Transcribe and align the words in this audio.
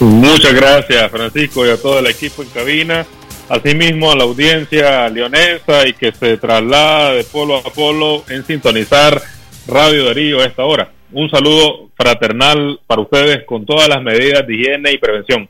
Muchas 0.00 0.52
gracias, 0.54 1.10
Francisco, 1.10 1.66
y 1.66 1.70
a 1.70 1.76
todo 1.76 1.98
el 2.00 2.06
equipo 2.06 2.42
en 2.42 2.48
cabina. 2.50 3.06
Asimismo, 3.48 4.10
a 4.10 4.16
la 4.16 4.24
audiencia 4.24 5.08
leonesa 5.08 5.86
y 5.86 5.92
que 5.92 6.12
se 6.12 6.36
traslada 6.36 7.12
de 7.12 7.24
polo 7.24 7.56
a 7.56 7.70
polo 7.70 8.24
en 8.28 8.44
sintonizar 8.44 9.22
Radio 9.66 10.04
Darío 10.04 10.40
a 10.40 10.46
esta 10.46 10.64
hora. 10.64 10.90
Un 11.12 11.30
saludo 11.30 11.90
fraternal 11.96 12.80
para 12.86 13.02
ustedes 13.02 13.44
con 13.46 13.64
todas 13.64 13.88
las 13.88 14.02
medidas 14.02 14.46
de 14.46 14.54
higiene 14.54 14.92
y 14.92 14.98
prevención. 14.98 15.48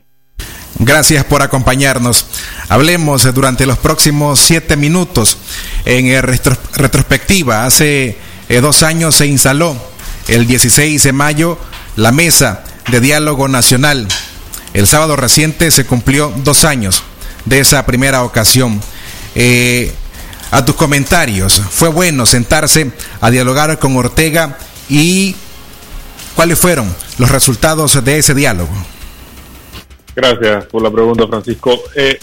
Gracias 0.79 1.25
por 1.25 1.41
acompañarnos. 1.41 2.27
Hablemos 2.69 3.33
durante 3.33 3.65
los 3.65 3.79
próximos 3.79 4.39
siete 4.39 4.77
minutos. 4.77 5.37
En 5.85 6.21
retrospectiva, 6.21 7.65
hace 7.65 8.17
eh, 8.47 8.61
dos 8.61 8.83
años 8.83 9.15
se 9.15 9.25
instaló 9.25 9.75
el 10.27 10.45
16 10.45 11.01
de 11.01 11.13
mayo 11.13 11.57
la 11.95 12.11
Mesa 12.11 12.63
de 12.91 13.01
Diálogo 13.01 13.47
Nacional. 13.47 14.07
El 14.77 14.85
sábado 14.85 15.15
reciente 15.15 15.71
se 15.71 15.87
cumplió 15.87 16.31
dos 16.43 16.63
años 16.63 17.01
de 17.45 17.59
esa 17.59 17.83
primera 17.87 18.23
ocasión. 18.23 18.79
Eh, 19.33 19.91
a 20.51 20.63
tus 20.65 20.75
comentarios, 20.75 21.59
¿fue 21.71 21.89
bueno 21.89 22.27
sentarse 22.27 22.91
a 23.19 23.31
dialogar 23.31 23.79
con 23.79 23.97
Ortega 23.97 24.59
y 24.87 25.35
cuáles 26.35 26.59
fueron 26.59 26.95
los 27.17 27.31
resultados 27.31 28.05
de 28.05 28.19
ese 28.19 28.35
diálogo? 28.35 28.69
Gracias 30.15 30.65
por 30.67 30.83
la 30.83 30.91
pregunta, 30.91 31.25
Francisco. 31.25 31.81
Eh, 31.95 32.19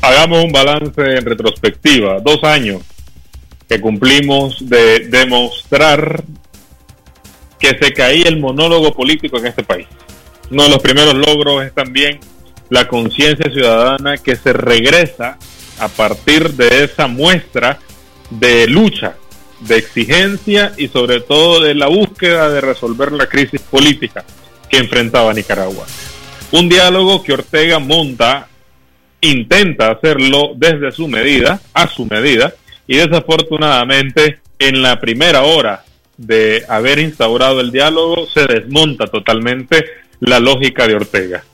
hagamos 0.00 0.42
un 0.42 0.50
balance 0.50 0.98
en 0.98 1.26
retrospectiva. 1.26 2.20
Dos 2.20 2.42
años 2.42 2.80
que 3.68 3.78
cumplimos 3.82 4.66
de 4.66 5.00
demostrar 5.10 6.24
que 7.58 7.76
se 7.78 7.92
caía 7.92 8.28
el 8.28 8.40
monólogo 8.40 8.94
político 8.94 9.36
en 9.36 9.48
este 9.48 9.62
país. 9.62 9.86
Uno 10.50 10.64
de 10.64 10.68
los 10.70 10.78
primeros 10.78 11.14
logros 11.14 11.64
es 11.64 11.74
también 11.74 12.20
la 12.70 12.88
conciencia 12.88 13.50
ciudadana 13.50 14.16
que 14.16 14.36
se 14.36 14.52
regresa 14.52 15.38
a 15.78 15.88
partir 15.88 16.52
de 16.54 16.84
esa 16.84 17.06
muestra 17.06 17.78
de 18.30 18.66
lucha, 18.66 19.16
de 19.60 19.76
exigencia 19.76 20.72
y 20.76 20.88
sobre 20.88 21.20
todo 21.20 21.60
de 21.60 21.74
la 21.74 21.88
búsqueda 21.88 22.48
de 22.50 22.60
resolver 22.60 23.12
la 23.12 23.26
crisis 23.26 23.60
política 23.60 24.24
que 24.68 24.78
enfrentaba 24.78 25.32
Nicaragua. 25.34 25.86
Un 26.52 26.68
diálogo 26.68 27.22
que 27.22 27.34
Ortega 27.34 27.78
monta, 27.78 28.48
intenta 29.20 29.90
hacerlo 29.90 30.52
desde 30.56 30.92
su 30.92 31.08
medida, 31.08 31.60
a 31.74 31.88
su 31.88 32.06
medida, 32.06 32.54
y 32.86 32.96
desafortunadamente 32.96 34.40
en 34.58 34.80
la 34.80 34.98
primera 34.98 35.42
hora 35.42 35.84
de 36.16 36.64
haber 36.68 36.98
instaurado 36.98 37.60
el 37.60 37.70
diálogo 37.70 38.26
se 38.26 38.46
desmonta 38.46 39.06
totalmente 39.06 39.84
la 40.20 40.40
lógica 40.40 40.86
de 40.86 40.94
Ortega. 40.94 41.44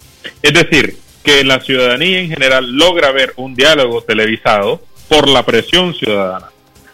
Es 0.42 0.52
decir, 0.52 0.96
que 1.22 1.44
la 1.44 1.60
ciudadanía 1.60 2.20
en 2.20 2.28
general 2.28 2.70
logra 2.72 3.10
ver 3.10 3.32
un 3.36 3.54
diálogo 3.54 4.02
televisado 4.02 4.82
por 5.08 5.28
la 5.28 5.44
presión 5.44 5.94
ciudadana, 5.94 6.48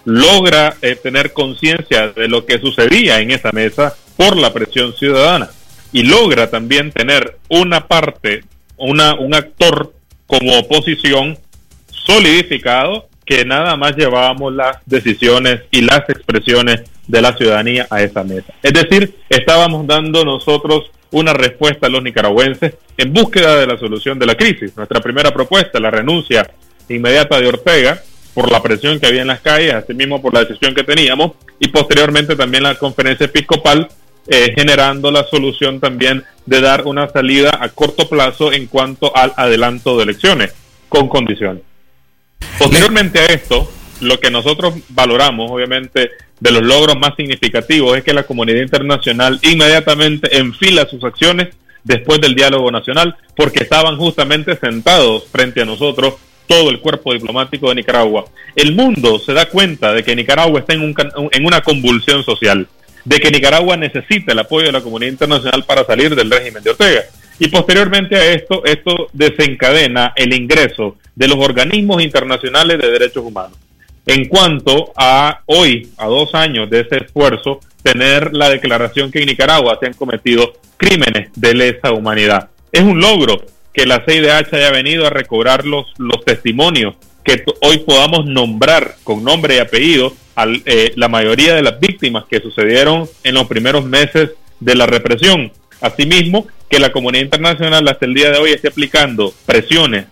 logra 0.05 0.77
eh, 0.83 0.97
tener 0.97 1.33
conciencia 1.33 2.09
de 2.09 2.29
lo 2.29 2.47
que 2.47 2.59
sucedía 2.59 3.21
en 3.21 3.33
esa 3.33 3.51
mesa 3.53 3.95
por 4.17 4.37
la 4.37 4.53
presión 4.53 4.95
ciudadana 4.95 5.51
y 5.93 6.05
logra 6.05 6.51
también 6.51 6.93
tener 6.93 7.39
una 7.49 7.87
parte, 7.87 8.45
una, 8.77 9.15
un 9.15 9.35
actor 9.35 9.93
como 10.27 10.59
oposición 10.59 11.39
solidificado 11.91 13.09
que 13.25 13.45
nada 13.45 13.77
más 13.77 13.97
llevábamos 13.97 14.53
las 14.53 14.79
decisiones 14.87 15.63
y 15.71 15.83
las 15.83 16.09
expresiones 16.09 16.83
de 17.07 17.23
la 17.23 17.37
ciudadanía 17.37 17.87
a 17.91 18.03
esa 18.03 18.25
mesa. 18.25 18.53
Es 18.63 18.73
decir, 18.73 19.17
estábamos 19.29 19.87
dando 19.87 20.25
nosotros 20.25 20.91
una 21.13 21.33
respuesta 21.33 21.87
a 21.87 21.91
los 21.91 22.03
nicaragüenses 22.03 22.75
en 22.97 23.13
búsqueda 23.13 23.57
de 23.57 23.67
la 23.67 23.79
solución 23.79 24.19
de 24.19 24.27
la 24.27 24.37
crisis. 24.37 24.77
Nuestra 24.77 25.01
primera 25.01 25.33
propuesta, 25.33 25.81
la 25.81 25.91
renuncia 25.91 26.51
inmediata 26.89 27.41
de 27.41 27.49
Ortega, 27.49 28.03
por 28.35 28.51
la 28.51 28.63
presión 28.63 29.01
que 29.01 29.07
había 29.07 29.23
en 29.23 29.29
las 29.29 29.41
calles, 29.41 29.75
asimismo 29.75 30.23
por 30.23 30.35
la 30.35 30.45
decisión 30.45 30.75
que 30.75 30.85
teníamos, 30.85 31.33
y 31.59 31.69
posteriormente 31.69 32.37
también 32.37 32.63
la 32.63 32.77
conferencia 32.77 33.27
episcopal 33.27 33.89
eh, 34.29 34.53
generando 34.55 35.11
la 35.11 35.25
solución 35.25 35.81
también 35.81 36.25
de 36.47 36.61
dar 36.61 36.87
una 36.87 37.09
salida 37.09 37.59
a 37.61 37.69
corto 37.71 38.09
plazo 38.09 38.53
en 38.53 38.67
cuanto 38.67 39.17
al 39.17 39.33
adelanto 39.37 39.97
de 39.97 40.05
elecciones, 40.05 40.55
con 40.89 41.09
condiciones. 41.09 41.63
Posteriormente 42.59 43.19
a 43.19 43.27
esto, 43.27 43.71
lo 44.01 44.19
que 44.21 44.31
nosotros 44.31 44.75
valoramos, 44.89 45.51
obviamente, 45.51 46.11
de 46.39 46.51
los 46.51 46.63
logros 46.63 46.99
más 46.99 47.15
significativos 47.17 47.97
es 47.97 48.05
que 48.05 48.15
la 48.15 48.23
comunidad 48.23 48.63
internacional 48.63 49.39
inmediatamente 49.43 50.39
enfila 50.39 50.89
sus 50.89 51.05
acciones 51.05 51.49
después 51.85 52.21
del 52.21 52.35
diálogo 52.35 52.71
nacional, 52.71 53.17
porque 53.37 53.63
estaban 53.63 53.97
justamente 53.97 54.57
sentados 54.57 55.25
frente 55.31 55.63
a 55.63 55.65
nosotros 55.65 56.15
todo 56.47 56.71
el 56.71 56.81
cuerpo 56.81 57.13
diplomático 57.13 57.69
de 57.69 57.77
Nicaragua. 57.77 58.25
El 58.57 58.75
mundo 58.75 59.19
se 59.19 59.33
da 59.33 59.47
cuenta 59.47 59.93
de 59.93 60.03
que 60.03 60.17
Nicaragua 60.17 60.61
está 60.61 60.75
en, 60.75 60.83
un, 60.83 60.95
en 61.31 61.47
una 61.47 61.61
convulsión 61.61 62.25
social 62.25 62.67
de 63.05 63.21
que 63.21 63.31
Nicaragua 63.31 63.77
necesita 63.77 64.33
el 64.33 64.39
apoyo 64.41 64.67
de 64.67 64.73
la 64.73 64.83
comunidad 64.83 65.13
internacional 65.13 65.65
para 65.65 65.85
salir 65.85 66.15
del 66.15 66.31
régimen 66.31 66.63
de 66.63 66.71
Ortega. 66.71 67.03
Y 67.39 67.49
posteriormente 67.49 68.17
a 68.17 68.33
esto, 68.33 68.65
esto 68.65 69.09
desencadena 69.13 70.13
el 70.17 70.35
ingreso 70.35 70.97
de 71.15 71.29
los 71.29 71.39
organismos 71.39 72.03
internacionales 72.03 72.79
de 72.79 72.91
derechos 72.91 73.25
humanos. 73.25 73.57
En 74.07 74.29
cuanto 74.29 74.93
a 74.97 75.43
hoy, 75.47 75.91
a 75.99 76.07
dos 76.07 76.35
años 76.35 76.69
de 76.71 76.81
ese 76.81 76.99
esfuerzo, 77.05 77.61
tener 77.83 78.33
la 78.33 78.49
declaración 78.49 79.11
que 79.11 79.21
en 79.21 79.27
Nicaragua 79.27 79.79
se 79.81 79.87
han 79.87 79.95
cometido 79.95 80.55
crímenes 80.77 81.31
de 81.37 81.55
lesa 81.55 81.93
humanidad. 81.93 82.51
Es 82.73 82.83
un 82.83 83.01
logro 83.01 83.45
que 83.73 83.87
la 83.87 84.05
CIDH 84.05 84.53
haya 84.55 84.71
venido 84.71 85.07
a 85.07 85.11
recobrar 85.11 85.65
los, 85.65 85.87
los 85.99 86.25
testimonios, 86.25 86.95
que 87.23 87.45
hoy 87.63 87.79
podamos 87.79 88.27
nombrar 88.27 88.97
con 89.05 89.23
nombre 89.23 89.57
y 89.57 89.59
apellido 89.59 90.15
eh, 90.65 90.93
la 90.97 91.09
mayoría 91.09 91.55
de 91.55 91.63
las 91.63 91.79
víctimas 91.79 92.25
que 92.25 92.41
sucedieron 92.41 93.09
en 93.25 93.35
los 93.35 93.47
primeros 93.47 93.85
meses 93.85 94.31
de 94.59 94.75
la 94.75 94.87
represión. 94.87 95.53
Asimismo, 95.81 96.47
que 96.69 96.79
la 96.79 96.93
comunidad 96.93 97.25
internacional 97.25 97.87
hasta 97.89 98.07
el 98.07 98.15
día 98.15 98.31
de 98.31 98.39
hoy 98.39 98.53
esté 98.53 98.69
aplicando 98.69 99.35
presiones, 99.45 100.07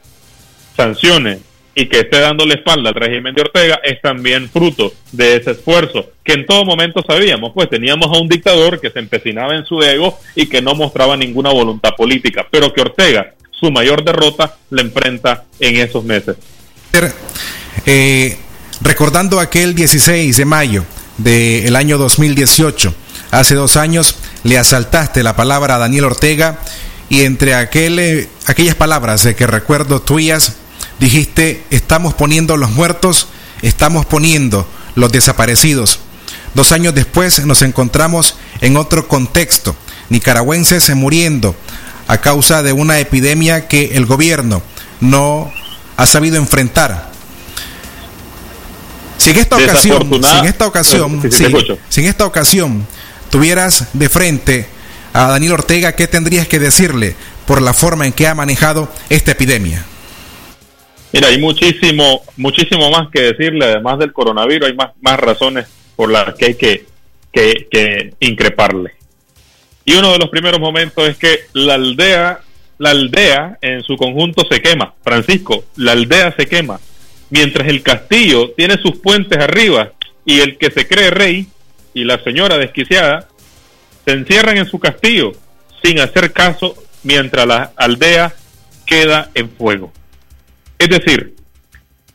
sanciones 0.76 1.38
y 1.78 1.86
que 1.86 2.00
esté 2.00 2.18
dándole 2.18 2.54
espalda 2.54 2.88
al 2.88 2.96
régimen 2.96 3.32
de 3.36 3.42
Ortega 3.42 3.80
es 3.84 4.02
también 4.02 4.50
fruto 4.50 4.92
de 5.12 5.36
ese 5.36 5.52
esfuerzo 5.52 6.10
que 6.24 6.32
en 6.32 6.44
todo 6.44 6.64
momento 6.64 7.04
sabíamos, 7.06 7.52
pues 7.54 7.70
teníamos 7.70 8.08
a 8.08 8.20
un 8.20 8.28
dictador 8.28 8.80
que 8.80 8.90
se 8.90 8.98
empecinaba 8.98 9.54
en 9.54 9.64
su 9.64 9.80
ego 9.80 10.18
y 10.34 10.46
que 10.46 10.60
no 10.60 10.74
mostraba 10.74 11.16
ninguna 11.16 11.52
voluntad 11.52 11.90
política, 11.96 12.44
pero 12.50 12.72
que 12.72 12.80
Ortega, 12.80 13.34
su 13.52 13.70
mayor 13.70 14.02
derrota, 14.02 14.56
la 14.70 14.82
enfrenta 14.82 15.44
en 15.60 15.76
esos 15.76 16.02
meses. 16.02 16.36
Eh, 17.86 18.36
Recordando 18.80 19.38
aquel 19.38 19.74
16 19.74 20.36
de 20.36 20.44
mayo 20.44 20.84
del 21.16 21.76
año 21.76 21.96
2018, 21.96 22.92
hace 23.30 23.54
dos 23.54 23.76
años 23.76 24.16
le 24.42 24.58
asaltaste 24.58 25.22
la 25.22 25.36
palabra 25.36 25.76
a 25.76 25.78
Daniel 25.78 26.06
Ortega 26.06 26.58
y 27.08 27.22
entre 27.22 27.54
aquel, 27.54 27.98
eh, 27.98 28.28
aquellas 28.46 28.74
palabras 28.74 29.24
de 29.24 29.34
que 29.34 29.46
recuerdo 29.46 30.00
tuyas, 30.00 30.56
dijiste, 30.98 31.64
estamos 31.70 32.14
poniendo 32.14 32.56
los 32.56 32.70
muertos, 32.70 33.28
estamos 33.62 34.06
poniendo 34.06 34.66
los 34.94 35.12
desaparecidos. 35.12 36.00
Dos 36.54 36.72
años 36.72 36.94
después 36.94 37.44
nos 37.44 37.62
encontramos 37.62 38.36
en 38.60 38.76
otro 38.76 39.08
contexto, 39.08 39.76
nicaragüenses 40.08 40.94
muriendo 40.94 41.54
a 42.06 42.18
causa 42.18 42.62
de 42.62 42.72
una 42.72 42.98
epidemia 42.98 43.68
que 43.68 43.96
el 43.96 44.06
gobierno 44.06 44.62
no 45.00 45.52
ha 45.96 46.06
sabido 46.06 46.36
enfrentar 46.36 47.08
si 49.18 49.30
en 49.30 49.36
esta 49.38 49.56
ocasión, 49.56 50.22
si 50.22 50.38
en 50.38 50.44
esta 50.46 50.66
ocasión, 50.66 51.22
si, 51.90 52.00
en 52.00 52.06
esta 52.06 52.24
ocasión 52.24 52.86
tuvieras 53.30 53.86
de 53.92 54.08
frente 54.08 54.66
a 55.12 55.26
Daniel 55.26 55.52
Ortega, 55.52 55.94
¿qué 55.96 56.06
tendrías 56.06 56.46
que 56.46 56.58
decirle 56.58 57.16
por 57.46 57.60
la 57.60 57.74
forma 57.74 58.06
en 58.06 58.12
que 58.12 58.28
ha 58.28 58.34
manejado 58.34 58.90
esta 59.10 59.32
epidemia? 59.32 59.84
Mira, 61.12 61.28
hay 61.28 61.38
muchísimo, 61.38 62.22
muchísimo 62.36 62.90
más 62.90 63.08
que 63.10 63.22
decirle, 63.22 63.64
además 63.64 63.98
del 63.98 64.12
coronavirus, 64.12 64.68
hay 64.68 64.74
más, 64.74 64.90
más 65.00 65.18
razones 65.18 65.66
por 65.96 66.10
las 66.10 66.34
que 66.34 66.46
hay 66.46 66.54
que, 66.54 66.84
que, 67.32 67.66
que 67.70 68.14
increparle. 68.20 68.92
Y 69.84 69.94
uno 69.94 70.12
de 70.12 70.18
los 70.18 70.28
primeros 70.28 70.60
momentos 70.60 71.08
es 71.08 71.16
que 71.16 71.40
la 71.54 71.74
aldea, 71.74 72.40
la 72.76 72.90
aldea 72.90 73.58
en 73.62 73.82
su 73.82 73.96
conjunto 73.96 74.46
se 74.50 74.60
quema. 74.60 74.94
Francisco, 75.02 75.64
la 75.76 75.92
aldea 75.92 76.34
se 76.36 76.46
quema 76.46 76.78
mientras 77.30 77.68
el 77.68 77.82
castillo 77.82 78.50
tiene 78.56 78.78
sus 78.78 78.98
puentes 78.98 79.38
arriba 79.38 79.92
y 80.24 80.40
el 80.40 80.58
que 80.58 80.70
se 80.70 80.86
cree 80.86 81.10
rey 81.10 81.46
y 81.94 82.04
la 82.04 82.22
señora 82.22 82.58
desquiciada 82.58 83.28
se 84.04 84.12
encierran 84.12 84.56
en 84.56 84.66
su 84.66 84.78
castillo 84.78 85.32
sin 85.82 86.00
hacer 86.00 86.32
caso 86.32 86.74
mientras 87.02 87.46
la 87.46 87.72
aldea 87.76 88.34
queda 88.86 89.30
en 89.34 89.50
fuego. 89.50 89.92
Es 90.78 90.88
decir, 90.88 91.34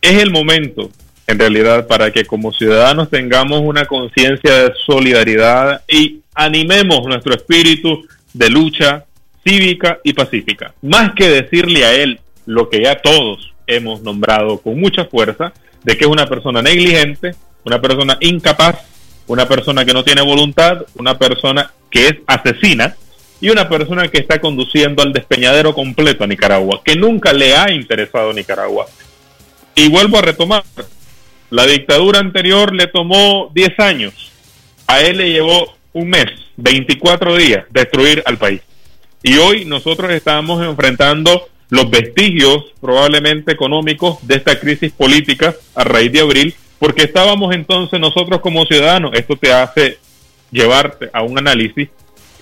es 0.02 0.22
el 0.22 0.32
momento, 0.32 0.90
en 1.28 1.40
realidad, 1.40 1.88
para 1.88 2.12
que 2.12 2.26
como 2.26 2.52
ciudadanos 2.52 3.10
tengamos 3.10 3.62
una 3.62 3.86
conciencia 3.86 4.64
de 4.64 4.74
solidaridad 4.86 5.84
y 5.88 6.22
animemos 6.34 7.06
nuestro 7.06 7.34
espíritu 7.34 8.06
de 8.34 8.50
lucha 8.50 9.06
cívica 9.46 10.00
y 10.04 10.14
pacífica. 10.14 10.74
Más 10.82 11.14
que 11.14 11.30
decirle 11.30 11.86
a 11.86 11.94
él 11.94 12.20
lo 12.46 12.70
que 12.70 12.84
ya 12.84 13.02
todos 13.02 13.54
hemos 13.68 14.02
nombrado 14.02 14.58
con 14.60 14.80
mucha 14.80 15.06
fuerza, 15.06 15.54
de 15.84 15.98
que 15.98 16.06
es 16.06 16.10
una 16.10 16.28
persona 16.28 16.62
negligente, 16.62 17.36
una 17.66 17.82
persona 17.82 18.18
incapaz, 18.22 18.80
una 19.28 19.48
persona 19.48 19.86
que 19.86 19.94
no 19.94 20.04
tiene 20.04 20.22
voluntad, 20.22 20.86
una 20.96 21.18
persona 21.18 21.72
que 21.90 22.08
es 22.08 22.16
asesina 22.28 22.96
y 23.44 23.50
una 23.50 23.68
persona 23.68 24.08
que 24.08 24.20
está 24.20 24.40
conduciendo 24.40 25.04
al 25.04 25.12
despeñadero 25.12 25.74
completo 25.74 26.24
a 26.24 26.28
Nicaragua, 26.28 26.80
que 26.82 26.96
nunca 26.96 27.34
le 27.34 27.54
ha 27.54 27.74
interesado 27.74 28.30
a 28.30 28.34
Nicaragua. 28.34 28.86
Y 29.76 29.90
vuelvo 29.90 30.18
a 30.18 30.22
retomar, 30.22 30.64
la 31.50 31.66
dictadura 31.66 32.20
anterior 32.20 32.74
le 32.74 32.88
tomó 32.88 33.52
10 33.54 33.80
años, 33.82 34.32
a 34.88 35.02
él 35.02 35.18
le 35.18 35.30
llevó 35.30 35.76
un 35.92 36.10
mes, 36.10 36.28
24 36.56 37.36
días, 37.36 37.66
destruir 37.70 38.24
al 38.26 38.38
país. 38.38 38.62
Y 39.22 39.36
hoy 39.36 39.66
nosotros 39.66 40.10
estamos 40.12 40.66
enfrentando 40.66 41.50
los 41.68 41.90
vestigios 41.90 42.72
probablemente 42.80 43.52
económicos 43.52 44.26
de 44.26 44.36
esta 44.36 44.58
crisis 44.58 44.94
política 44.94 45.54
a 45.76 45.84
raíz 45.84 46.14
de 46.14 46.22
abril, 46.22 46.56
porque 46.80 47.04
estábamos 47.04 47.54
entonces 47.54 48.00
nosotros 48.00 48.40
como 48.40 48.66
ciudadanos, 48.66 49.12
esto 49.16 49.36
te 49.36 49.52
hace 49.52 49.98
llevarte 50.50 51.10
a 51.12 51.24
un 51.24 51.38
análisis, 51.38 51.90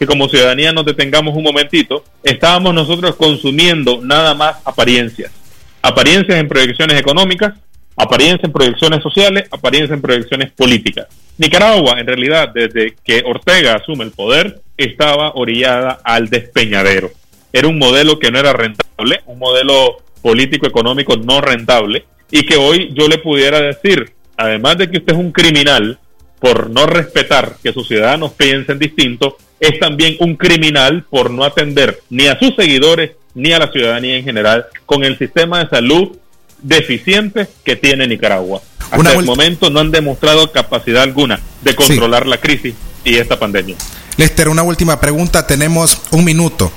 que 0.01 0.07
como 0.07 0.27
ciudadanía 0.27 0.73
nos 0.73 0.83
detengamos 0.83 1.35
un 1.35 1.43
momentito, 1.43 2.03
estábamos 2.23 2.73
nosotros 2.73 3.15
consumiendo 3.17 3.99
nada 4.01 4.33
más 4.33 4.55
apariencias, 4.65 5.31
apariencias 5.79 6.39
en 6.39 6.47
proyecciones 6.47 6.99
económicas, 6.99 7.53
apariencias 7.95 8.45
en 8.45 8.51
proyecciones 8.51 9.03
sociales, 9.03 9.47
apariencias 9.51 9.95
en 9.95 10.01
proyecciones 10.01 10.51
políticas. 10.53 11.05
Nicaragua, 11.37 11.99
en 11.99 12.07
realidad, 12.07 12.49
desde 12.51 12.95
que 13.03 13.21
Ortega 13.23 13.75
asume 13.75 14.05
el 14.05 14.09
poder, 14.09 14.59
estaba 14.75 15.33
orillada 15.35 15.99
al 16.03 16.29
despeñadero. 16.29 17.11
Era 17.53 17.67
un 17.67 17.77
modelo 17.77 18.17
que 18.17 18.31
no 18.31 18.39
era 18.39 18.53
rentable, 18.53 19.21
un 19.27 19.37
modelo 19.37 19.97
político-económico 20.23 21.15
no 21.17 21.41
rentable, 21.41 22.05
y 22.31 22.43
que 22.47 22.55
hoy 22.55 22.89
yo 22.95 23.07
le 23.07 23.19
pudiera 23.19 23.61
decir, 23.61 24.13
además 24.35 24.79
de 24.79 24.89
que 24.89 24.97
usted 24.97 25.13
es 25.13 25.19
un 25.19 25.31
criminal 25.31 25.99
por 26.41 26.71
no 26.71 26.87
respetar 26.87 27.55
que 27.63 27.71
sus 27.71 27.87
ciudadanos 27.87 28.31
piensen 28.31 28.79
distinto, 28.79 29.37
es 29.59 29.79
también 29.79 30.17
un 30.19 30.35
criminal 30.35 31.05
por 31.07 31.29
no 31.29 31.43
atender 31.45 32.01
ni 32.09 32.25
a 32.25 32.37
sus 32.39 32.55
seguidores 32.55 33.11
ni 33.35 33.53
a 33.53 33.59
la 33.59 33.71
ciudadanía 33.71 34.17
en 34.17 34.23
general 34.25 34.65
con 34.87 35.03
el 35.03 35.19
sistema 35.19 35.63
de 35.63 35.69
salud 35.69 36.17
deficiente 36.63 37.47
que 37.63 37.75
tiene 37.75 38.07
Nicaragua. 38.07 38.59
Hasta 38.89 39.13
el 39.13 39.23
momento 39.23 39.69
no 39.69 39.79
han 39.79 39.91
demostrado 39.91 40.51
capacidad 40.51 41.03
alguna 41.03 41.39
de 41.61 41.75
controlar 41.75 42.25
la 42.25 42.39
crisis 42.39 42.73
y 43.05 43.15
esta 43.15 43.39
pandemia. 43.39 43.75
Lester, 44.17 44.49
una 44.49 44.63
última 44.63 44.99
pregunta. 44.99 45.45
Tenemos 45.45 46.01
un 46.09 46.25
minuto. 46.25 46.71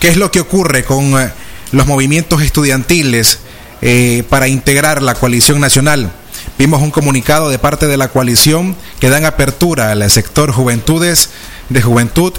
¿Qué 0.00 0.08
es 0.08 0.16
lo 0.16 0.30
que 0.30 0.40
ocurre 0.40 0.84
con 0.84 1.20
eh, 1.20 1.30
los 1.70 1.86
movimientos 1.86 2.42
estudiantiles 2.42 3.40
eh, 3.82 4.24
para 4.28 4.48
integrar 4.48 5.02
la 5.02 5.14
coalición 5.14 5.60
nacional? 5.60 6.10
Vimos 6.58 6.82
un 6.82 6.90
comunicado 6.90 7.48
de 7.48 7.58
parte 7.58 7.86
de 7.86 7.96
la 7.96 8.08
coalición 8.08 8.76
que 9.00 9.10
dan 9.10 9.24
apertura 9.24 9.90
al 9.90 10.08
sector 10.10 10.52
juventudes 10.52 11.30
de 11.68 11.82
juventud 11.82 12.32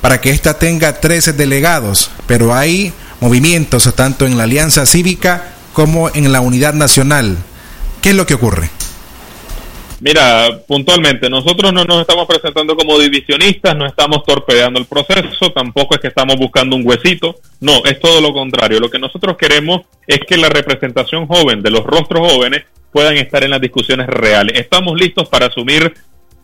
para 0.00 0.20
que 0.20 0.30
ésta 0.30 0.58
tenga 0.58 1.00
13 1.00 1.32
delegados, 1.32 2.10
pero 2.26 2.54
hay 2.54 2.92
movimientos 3.20 3.92
tanto 3.94 4.26
en 4.26 4.36
la 4.36 4.44
Alianza 4.44 4.86
Cívica 4.86 5.52
como 5.72 6.10
en 6.10 6.32
la 6.32 6.40
Unidad 6.40 6.74
Nacional. 6.74 7.38
¿Qué 8.02 8.10
es 8.10 8.16
lo 8.16 8.26
que 8.26 8.34
ocurre? 8.34 8.70
Mira, 10.00 10.60
puntualmente, 10.66 11.28
nosotros 11.28 11.74
no 11.74 11.84
nos 11.84 12.00
estamos 12.00 12.26
presentando 12.26 12.74
como 12.74 12.98
divisionistas, 12.98 13.76
no 13.76 13.84
estamos 13.84 14.24
torpedeando 14.24 14.80
el 14.80 14.86
proceso, 14.86 15.52
tampoco 15.52 15.94
es 15.94 16.00
que 16.00 16.08
estamos 16.08 16.36
buscando 16.36 16.74
un 16.74 16.86
huesito, 16.86 17.36
no, 17.60 17.84
es 17.84 18.00
todo 18.00 18.22
lo 18.22 18.32
contrario. 18.32 18.80
Lo 18.80 18.90
que 18.90 18.98
nosotros 18.98 19.36
queremos 19.36 19.82
es 20.06 20.20
que 20.20 20.38
la 20.38 20.48
representación 20.48 21.26
joven 21.26 21.62
de 21.62 21.70
los 21.70 21.84
rostros 21.84 22.32
jóvenes 22.32 22.64
puedan 22.90 23.18
estar 23.18 23.44
en 23.44 23.50
las 23.50 23.60
discusiones 23.60 24.06
reales. 24.06 24.58
Estamos 24.58 24.98
listos 24.98 25.28
para 25.28 25.46
asumir 25.46 25.92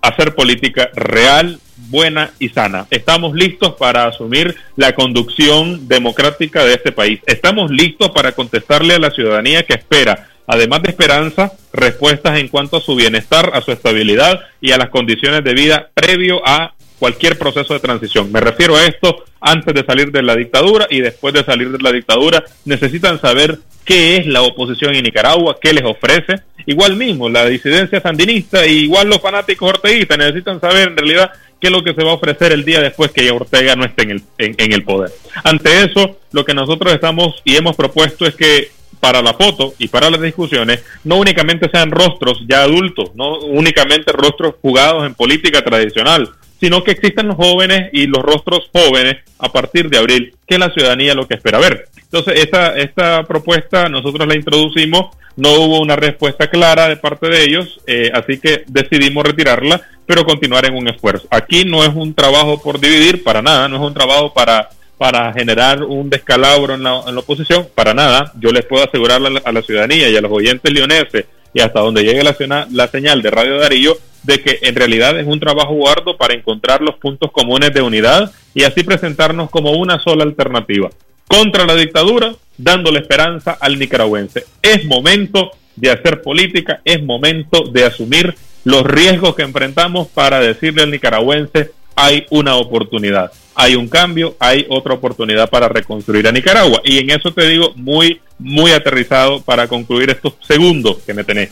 hacer 0.02 0.34
política 0.34 0.90
real, 0.94 1.58
buena 1.88 2.30
y 2.38 2.50
sana. 2.50 2.86
Estamos 2.90 3.34
listos 3.34 3.74
para 3.74 4.06
asumir 4.06 4.54
la 4.76 4.94
conducción 4.94 5.88
democrática 5.88 6.62
de 6.64 6.74
este 6.74 6.92
país. 6.92 7.20
Estamos 7.26 7.70
listos 7.70 8.10
para 8.10 8.32
contestarle 8.32 8.94
a 8.94 8.98
la 8.98 9.10
ciudadanía 9.10 9.64
que 9.64 9.74
espera 9.74 10.28
además 10.46 10.82
de 10.82 10.90
esperanza, 10.90 11.52
respuestas 11.72 12.38
en 12.38 12.48
cuanto 12.48 12.76
a 12.76 12.80
su 12.80 12.94
bienestar, 12.94 13.50
a 13.54 13.60
su 13.60 13.72
estabilidad 13.72 14.40
y 14.60 14.72
a 14.72 14.78
las 14.78 14.90
condiciones 14.90 15.44
de 15.44 15.54
vida 15.54 15.90
previo 15.94 16.46
a 16.46 16.74
cualquier 16.98 17.38
proceso 17.38 17.74
de 17.74 17.80
transición. 17.80 18.32
Me 18.32 18.40
refiero 18.40 18.76
a 18.76 18.84
esto 18.84 19.24
antes 19.40 19.74
de 19.74 19.84
salir 19.84 20.10
de 20.10 20.22
la 20.22 20.34
dictadura 20.34 20.86
y 20.90 21.00
después 21.00 21.34
de 21.34 21.44
salir 21.44 21.70
de 21.70 21.78
la 21.78 21.92
dictadura. 21.92 22.44
Necesitan 22.64 23.20
saber 23.20 23.58
qué 23.84 24.16
es 24.16 24.26
la 24.26 24.42
oposición 24.42 24.94
en 24.94 25.04
Nicaragua, 25.04 25.58
qué 25.60 25.72
les 25.72 25.84
ofrece. 25.84 26.40
Igual 26.66 26.96
mismo, 26.96 27.28
la 27.28 27.46
disidencia 27.46 28.00
sandinista 28.00 28.66
y 28.66 28.84
igual 28.84 29.08
los 29.08 29.20
fanáticos 29.20 29.68
orteguistas 29.68 30.18
necesitan 30.18 30.60
saber 30.60 30.88
en 30.88 30.96
realidad 30.96 31.30
qué 31.60 31.68
es 31.68 31.72
lo 31.72 31.84
que 31.84 31.94
se 31.94 32.02
va 32.02 32.10
a 32.10 32.14
ofrecer 32.14 32.52
el 32.52 32.64
día 32.64 32.80
después 32.80 33.12
que 33.12 33.30
Ortega 33.30 33.76
no 33.76 33.84
esté 33.84 34.02
en 34.02 34.10
el, 34.10 34.22
en 34.38 34.72
el 34.72 34.82
poder. 34.82 35.12
Ante 35.44 35.84
eso, 35.84 36.18
lo 36.32 36.44
que 36.44 36.54
nosotros 36.54 36.92
estamos 36.92 37.40
y 37.44 37.56
hemos 37.56 37.76
propuesto 37.76 38.26
es 38.26 38.34
que 38.34 38.70
para 39.00 39.22
la 39.22 39.34
foto 39.34 39.74
y 39.78 39.88
para 39.88 40.10
las 40.10 40.20
discusiones 40.20 40.82
no 41.04 41.16
únicamente 41.16 41.68
sean 41.70 41.90
rostros 41.90 42.42
ya 42.48 42.62
adultos, 42.62 43.10
no 43.14 43.38
únicamente 43.38 44.12
rostros 44.12 44.54
jugados 44.60 45.06
en 45.06 45.14
política 45.14 45.62
tradicional, 45.62 46.30
sino 46.60 46.82
que 46.82 46.92
existan 46.92 47.28
los 47.28 47.36
jóvenes 47.36 47.90
y 47.92 48.06
los 48.06 48.22
rostros 48.22 48.70
jóvenes 48.72 49.16
a 49.38 49.52
partir 49.52 49.90
de 49.90 49.98
abril, 49.98 50.34
que 50.46 50.58
la 50.58 50.70
ciudadanía 50.70 51.14
lo 51.14 51.26
que 51.28 51.34
espera 51.34 51.58
ver. 51.58 51.88
Entonces, 52.02 52.42
esta, 52.42 52.76
esta 52.76 53.24
propuesta 53.24 53.88
nosotros 53.88 54.26
la 54.26 54.36
introducimos, 54.36 55.14
no 55.36 55.52
hubo 55.52 55.80
una 55.80 55.96
respuesta 55.96 56.48
clara 56.48 56.88
de 56.88 56.96
parte 56.96 57.28
de 57.28 57.44
ellos, 57.44 57.80
eh, 57.86 58.10
así 58.14 58.38
que 58.38 58.64
decidimos 58.68 59.24
retirarla, 59.24 59.82
pero 60.06 60.24
continuar 60.24 60.64
en 60.64 60.76
un 60.76 60.88
esfuerzo. 60.88 61.26
Aquí 61.30 61.64
no 61.64 61.84
es 61.84 61.90
un 61.94 62.14
trabajo 62.14 62.62
por 62.62 62.80
dividir, 62.80 63.22
para 63.22 63.42
nada, 63.42 63.68
no 63.68 63.76
es 63.76 63.82
un 63.82 63.92
trabajo 63.92 64.32
para 64.32 64.70
para 64.98 65.32
generar 65.32 65.82
un 65.82 66.08
descalabro 66.08 66.74
en 66.74 66.82
la, 66.82 66.94
oposición, 66.94 67.68
para 67.74 67.94
nada. 67.94 68.32
Yo 68.40 68.50
les 68.50 68.64
puedo 68.64 68.84
asegurar 68.84 69.20
a 69.44 69.52
la, 69.52 69.62
ciudadanía 69.62 70.08
y 70.08 70.16
a 70.16 70.20
los 70.20 70.32
oyentes 70.32 70.72
leoneses 70.72 71.26
y 71.52 71.60
hasta 71.60 71.80
donde 71.80 72.02
llegue 72.02 72.22
la, 72.22 72.66
la 72.70 72.88
señal 72.88 73.22
de 73.22 73.30
Radio 73.30 73.58
Darío 73.58 73.96
de 74.22 74.40
que 74.40 74.58
en 74.62 74.74
realidad 74.74 75.18
es 75.18 75.26
un 75.26 75.38
trabajo 75.38 75.88
arduo 75.88 76.16
para 76.16 76.34
encontrar 76.34 76.82
los 76.82 76.96
puntos 76.96 77.30
comunes 77.30 77.72
de 77.72 77.82
unidad 77.82 78.32
y 78.54 78.64
así 78.64 78.82
presentarnos 78.82 79.50
como 79.50 79.72
una 79.72 80.00
sola 80.00 80.24
alternativa 80.24 80.90
contra 81.28 81.66
la 81.66 81.74
dictadura, 81.74 82.34
dándole 82.56 83.00
esperanza 83.00 83.56
al 83.60 83.78
nicaragüense. 83.78 84.44
Es 84.62 84.84
momento 84.84 85.50
de 85.74 85.90
hacer 85.90 86.22
política, 86.22 86.80
es 86.84 87.02
momento 87.02 87.64
de 87.70 87.84
asumir 87.84 88.34
los 88.64 88.82
riesgos 88.84 89.34
que 89.34 89.42
enfrentamos 89.42 90.08
para 90.08 90.40
decirle 90.40 90.82
al 90.82 90.90
nicaragüense 90.90 91.72
hay 91.96 92.26
una 92.30 92.56
oportunidad 92.56 93.32
hay 93.56 93.74
un 93.74 93.88
cambio, 93.88 94.36
hay 94.38 94.66
otra 94.68 94.94
oportunidad 94.94 95.48
para 95.48 95.68
reconstruir 95.68 96.28
a 96.28 96.32
Nicaragua. 96.32 96.82
Y 96.84 96.98
en 96.98 97.10
eso 97.10 97.32
te 97.32 97.48
digo 97.48 97.72
muy, 97.74 98.20
muy 98.38 98.70
aterrizado 98.72 99.40
para 99.40 99.66
concluir 99.66 100.10
estos 100.10 100.34
segundos 100.46 100.98
que 101.06 101.14
me 101.14 101.24
tenés. 101.24 101.50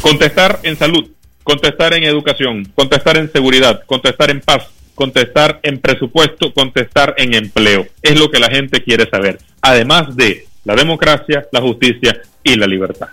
Contestar 0.00 0.58
en 0.62 0.76
salud, 0.76 1.06
contestar 1.44 1.92
en 1.92 2.04
educación, 2.04 2.64
contestar 2.74 3.18
en 3.18 3.30
seguridad, 3.30 3.82
contestar 3.84 4.30
en 4.30 4.40
paz, 4.40 4.68
contestar 4.94 5.60
en 5.62 5.78
presupuesto, 5.78 6.54
contestar 6.54 7.14
en 7.18 7.34
empleo. 7.34 7.86
Es 8.00 8.18
lo 8.18 8.30
que 8.30 8.40
la 8.40 8.48
gente 8.48 8.82
quiere 8.82 9.08
saber. 9.10 9.38
Además 9.60 10.16
de 10.16 10.46
la 10.64 10.74
democracia, 10.74 11.46
la 11.52 11.60
justicia 11.60 12.22
y 12.42 12.56
la 12.56 12.66
libertad. 12.66 13.08